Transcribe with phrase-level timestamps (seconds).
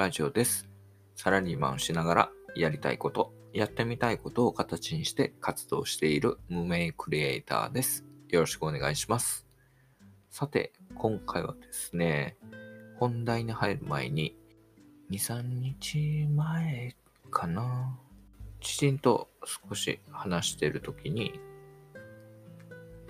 [0.00, 0.66] ラジオです。
[1.14, 8.06] サラリーマンをしながらやりたいこと、やってみたいことを形にして活動している無名クリエイターです。
[8.30, 9.46] よろしくお願いします。
[10.30, 12.38] さて、今回はですね、
[12.98, 14.38] 本題に入る前に、
[15.10, 15.42] 2、3
[15.78, 16.96] 日前
[17.30, 17.94] かな、
[18.62, 21.38] 知人と少し話してるときに、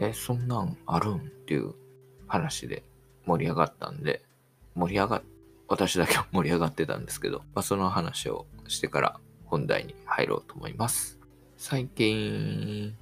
[0.01, 1.19] え、そんなんあるん？
[1.19, 1.73] っていう
[2.27, 2.83] 話で
[3.27, 4.25] 盛り上がったんで、
[4.75, 5.23] 盛り上がっ、
[5.71, 11.21] 私だけ盛り上がってたんですけど、まあ、その話をしてから本題に入ろうと思います。
[11.57, 12.97] 最近、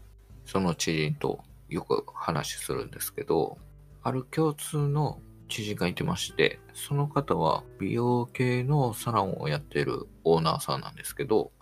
[0.44, 3.56] その知人とよく話するんですけど、
[4.02, 5.18] ある共通の
[5.48, 11.52] 知人がいてまして、その方は美容系のサロンをやってるオーナーさんなんですけど、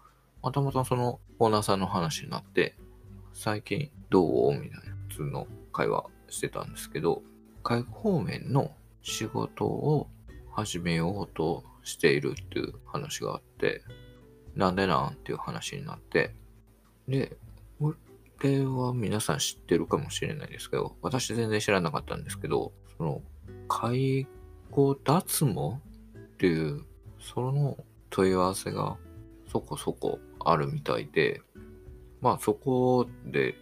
[0.43, 2.77] またまたそのオーナーさんの話になって、
[3.33, 4.59] 最近どう？
[4.59, 7.23] みたいな普通の会話してたんですけど、
[7.63, 10.09] 介護方面の仕事を
[10.57, 13.83] 始めようとしているっていう話があって、
[14.55, 16.35] なんでなんっていう話になって、
[17.07, 17.37] で、
[17.79, 17.95] こ
[18.43, 23.21] れは皆さん知ってるかもしれないですけど、私全然知らなかったんですけど、その、
[23.69, 24.27] 介
[24.71, 26.85] 護脱毛っていう、
[27.21, 27.77] その
[28.09, 28.97] 問い合わせが
[29.53, 31.43] そこそこあるみたいで、
[32.23, 33.57] まあそこで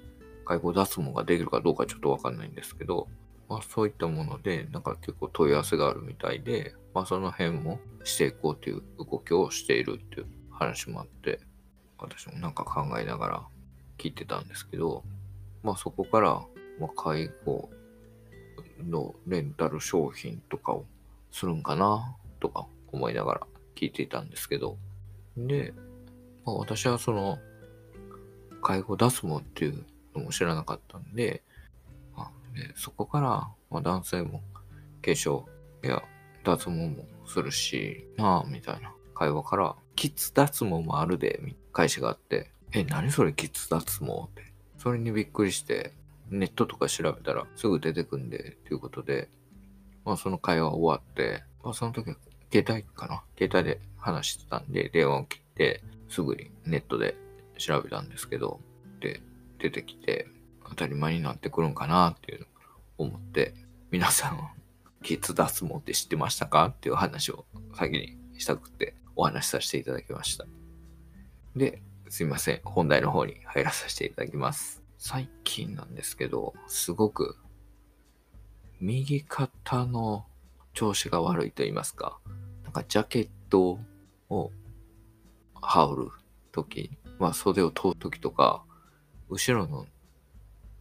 [0.44, 3.08] 介護脱毛ができるかどうかちょっとわかんないんですけど、
[3.48, 11.40] まあそういったもので、なんか結構問い合わせがあるみたいで、まあその辺もしていこうという動きをしているっていう話もあって、
[11.98, 13.42] 私もなんか考えながら
[13.98, 15.04] 聞いてたんですけど、
[15.62, 16.42] まあそこから、
[16.78, 17.70] ま、介護
[18.88, 20.84] のレンタル商品とかを
[21.30, 24.76] するんかなとか思いながら聞いていたんですけど、
[25.36, 25.72] で、
[26.44, 27.38] まあ、私はその
[28.62, 29.84] 介護脱毛っていう
[30.14, 31.42] のも知らなかったんで、
[32.54, 34.42] でそこから、まあ、男性も
[35.02, 35.44] 化粧
[35.82, 36.02] や
[36.44, 38.92] 脱毛もするし、なあ、みたいな。
[39.14, 44.06] 会話から、キッズ脱毛もあるで、み会社があって、え、何それキッズ脱毛？
[44.24, 44.52] って。
[44.78, 45.92] それにびっくりして、
[46.30, 49.28] ネットとか調べたらすぐ出てくんで、ということで、
[50.04, 52.16] まあその会話終わって、まあその時は
[52.52, 53.22] 携帯かな？
[53.38, 57.16] 携帯で話してたんで、電話を切って、すぐにネットで
[57.56, 58.60] 調べたんですけど、
[59.00, 59.20] で、
[59.58, 60.26] 出てきて、
[60.74, 62.46] 当たり前になってくるんかなっていうの
[62.98, 63.54] を思って、
[63.90, 64.50] 皆さん、
[65.02, 66.66] キッズ脱毛って知ってましたか？
[66.66, 70.46] っていう話を先にしたくてお話しさせていただきました。
[71.54, 72.60] で、すいません。
[72.64, 74.82] 本題の方に入らさせていただきます。
[74.98, 77.36] 最近なんですけど、すごく
[78.80, 80.24] 右肩の
[80.72, 82.18] 調子が悪いと言いますか、
[82.64, 83.78] なんかジャケット
[84.30, 84.50] を
[85.60, 86.10] 羽織る
[86.50, 88.64] とき、まあ袖を通るときとか、
[89.28, 89.86] 後ろの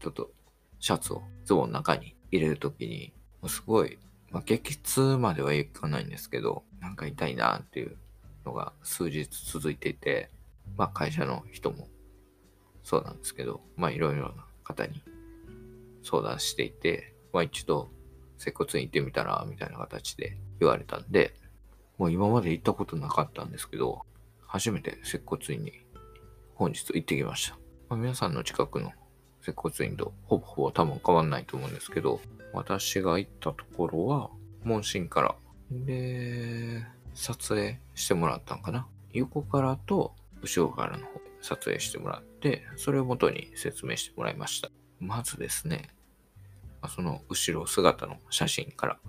[0.03, 0.31] ちょっと
[0.80, 3.14] シャツをズボンの中に入れるときに、
[3.47, 3.97] すごい、
[4.31, 7.97] まあ、激痛まではいかないんですけど、なんか痛いなっていう
[8.46, 10.30] のが数日続いていて、
[10.75, 11.88] まあ会社の人も
[12.84, 15.02] そうなんですけど、まあいろいろな方に
[16.03, 17.90] 相談していて、まあ一度
[18.38, 21.34] 接骨院行ってみたら、みたいな形で言われたんで、
[21.97, 24.02] もう今まで行ったことなかったんですけど、
[24.46, 25.72] 初めて接骨院に
[26.56, 27.58] 本日行ってきました。
[27.88, 28.92] まあ、皆さんの近くの
[29.44, 32.22] 接骨院とほぼほぼ多分変わんないと思うんですけど、
[32.54, 34.30] 私が行ったところは、
[34.64, 35.36] 問診から、
[35.70, 38.88] で、撮影してもらったんかな。
[39.12, 44.70] 横からと後ろからの方撮影してもらって、それを元に説明してもらいました。
[45.00, 45.90] まずですね、
[46.88, 49.00] その後ろ姿の写真から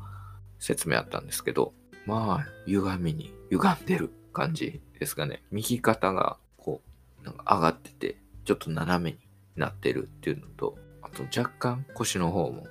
[0.58, 1.74] 説明あったんですけど、
[2.06, 5.44] まあ、歪みに歪んでる感じですかね。
[5.52, 6.82] 右肩がこ
[7.22, 9.18] う、なんか上がってて、ちょっと斜めに
[9.56, 12.66] なってるっていうのと、あと若干腰の方も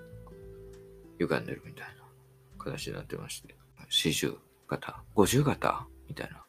[1.19, 2.03] 歪んでるみたいな
[2.57, 3.55] 形になってまして、
[3.89, 4.35] 四十
[4.67, 6.43] 型、五十型みたいな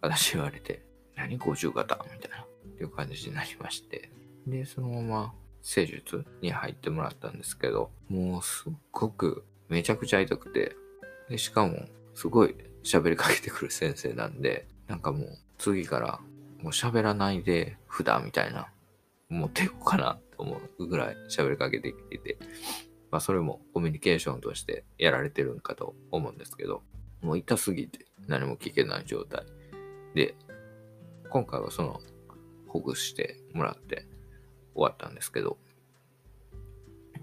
[0.00, 0.84] 形言われて、
[1.16, 4.10] 何五十型みたいな、っていう感じになりまして、
[4.46, 10.76] で、そのまま施術に入ってもらったんですけど、もうすっごくめちゃくちゃ痛くて、
[11.28, 16.20] で、しかもすごい喋りかけてくる先生なんで、なんかもう次から
[16.62, 18.68] もう喋らないで普段みたいな、
[19.28, 22.38] もう手こうかなと思うぐらい喋りかけてきてて、
[23.10, 26.82] まあそれもコミュニケーションとしてやられてるんかと思うんですけど、
[27.22, 29.44] もう痛すぎて何も聞けない状態。
[30.14, 30.34] で、
[31.30, 32.00] 今回はその
[32.68, 34.06] ほぐしてもらって
[34.74, 35.58] 終わったんですけど、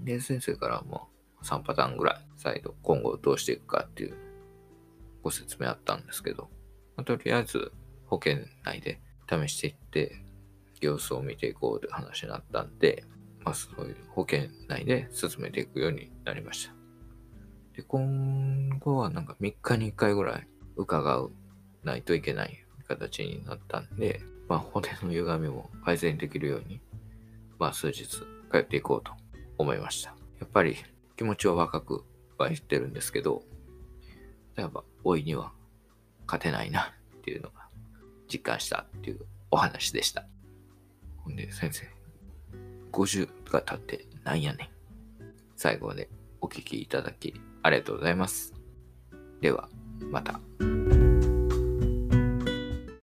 [0.03, 1.09] で、先生からも
[1.41, 4.15] う3パターンぐらい再度今後どうしていくかっていう
[5.23, 6.49] ご説明あったんですけど、
[6.95, 7.71] まあとりあえず
[8.05, 8.99] 保険内で
[9.29, 10.23] 試していって
[10.81, 13.03] 様子を見ていこうという話になったんで、
[13.43, 16.73] まあそういう保険内で進めていくようになりました。
[17.75, 21.31] で、今後はなんか3日に1回ぐらい伺う
[21.83, 26.81] ないといけない形になったんで、まあ、骨の歪みも改善できるように、
[27.57, 28.25] まあ、数日通
[28.57, 29.13] っていこうと
[29.57, 30.09] 思いました。
[30.39, 30.75] やっぱり
[31.15, 32.05] 気持ちは若く
[32.37, 33.43] は言ってるんですけど、
[34.55, 35.53] やっぱ老いには
[36.25, 37.67] 勝てないなっていうのが
[38.31, 40.25] 実感したっていうお話でした。
[41.23, 41.87] ほんで、先生、
[42.91, 44.69] 50が経ってなんやねん。
[45.55, 46.09] 最後まで
[46.41, 48.53] お聴きいただきありがとうございます。
[49.41, 49.69] では、
[50.09, 50.39] また。